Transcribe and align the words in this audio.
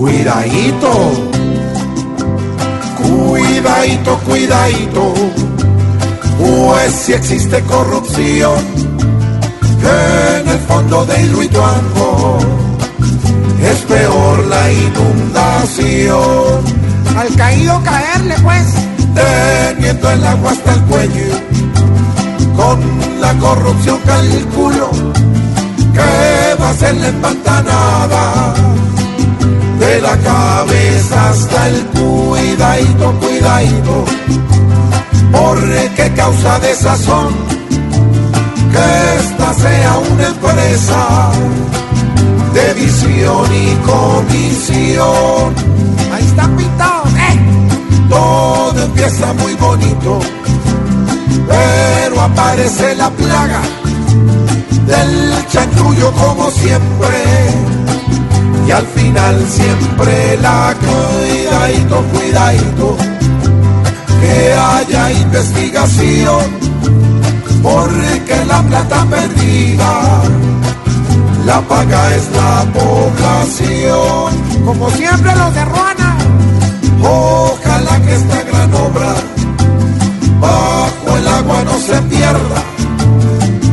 Cuidadito. 0.00 1.12
Cuidadito, 2.96 4.18
cuidadito. 4.20 5.14
Pues 6.38 6.92
si 6.94 7.12
existe 7.12 7.60
corrupción 7.64 8.64
en 9.82 10.48
el 10.48 10.58
fondo 10.60 11.04
de 11.04 11.20
Hidroituango 11.22 12.38
es 13.62 13.76
peor 13.80 14.46
la 14.46 14.72
inundación. 14.72 16.64
Al 17.18 17.36
caído 17.36 17.82
caerle 17.82 18.36
pues. 18.42 18.72
Teniendo 19.14 20.10
el 20.12 20.24
agua 20.24 20.52
hasta 20.52 20.72
el 20.72 20.80
cuello. 20.84 21.34
Con 22.56 22.80
la 23.20 23.34
corrupción 23.34 23.98
calculo 24.06 24.90
que 25.92 26.54
va 26.58 26.70
a 26.70 26.74
ser 26.74 26.96
la 26.96 27.08
empantanada. 27.08 28.54
De 29.90 30.00
la 30.00 30.16
cabeza 30.18 31.30
hasta 31.30 31.68
el 31.68 31.84
cuidadito, 31.86 33.12
cuidadito. 33.18 34.04
Porque 35.32 36.12
causa 36.14 36.60
desazón 36.60 37.34
que 38.70 39.18
esta 39.18 39.52
sea 39.54 39.98
una 40.12 40.28
empresa 40.28 41.30
de 42.54 42.74
visión 42.74 43.46
y 43.52 43.74
comisión. 43.84 45.54
Ahí 46.12 46.24
está 46.24 46.48
pintado, 46.56 47.02
¿eh? 47.16 47.40
Todo 48.08 48.84
empieza 48.84 49.32
muy 49.32 49.54
bonito, 49.54 50.20
pero 51.48 52.20
aparece 52.20 52.94
la 52.94 53.10
plaga 53.10 53.62
del 54.86 55.46
chanchullo 55.48 56.12
como 56.12 56.48
siempre. 56.52 57.69
Final 59.20 59.46
siempre 59.48 60.38
la 60.40 60.74
cuidadito, 60.80 62.02
cuidadito, 62.10 62.96
que 64.18 64.54
haya 64.54 65.12
investigación, 65.12 66.44
porque 67.62 68.44
la 68.48 68.62
plata 68.62 69.04
perdida 69.10 70.22
la 71.44 71.60
paga 71.60 72.16
es 72.16 72.30
la 72.32 72.64
población. 72.72 74.64
Como 74.64 74.90
siempre 74.90 75.36
los 75.36 75.54
de 75.54 75.64
Ruana. 75.66 76.16
Ojalá 77.02 78.00
que 78.00 78.14
esta 78.14 78.42
gran 78.42 78.74
obra 78.74 79.14
bajo 80.40 81.16
el 81.18 81.28
agua 81.28 81.62
no 81.64 81.78
se 81.78 82.00
pierda, 82.08 82.62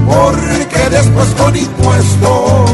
porque 0.08 0.90
después 0.90 1.28
con 1.38 1.56
impuestos 1.56 2.72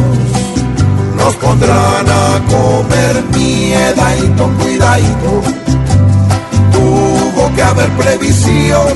nos 1.23 1.35
pondrán 1.35 2.05
a 2.09 2.41
comer 2.49 3.23
miedadito, 3.35 4.49
cuidadito. 4.59 5.31
Tuvo 6.73 7.55
que 7.55 7.63
haber 7.63 7.89
previsión, 7.91 8.93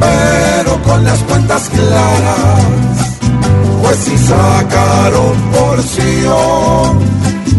pero 0.00 0.82
con 0.82 1.04
las 1.04 1.18
cuentas 1.20 1.68
claras 1.68 2.82
pues 3.82 3.96
si 3.98 4.16
sacaron 4.16 5.34
porción, 5.52 6.98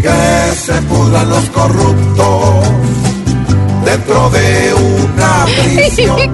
que 0.02 0.56
se 0.56 0.74
pudran 0.84 1.30
los 1.30 1.50
corruptos 1.50 2.70
dentro 3.86 4.30
de 4.32 4.74
una 4.74 5.46
prisión. 5.46 6.34